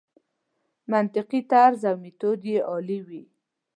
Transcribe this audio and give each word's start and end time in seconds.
منطقي 0.91 1.41
طرز 1.51 1.81
او 1.89 1.95
میتود 2.03 2.39
یې 2.51 2.59
عالي 2.69 2.99
وي. 3.07 3.23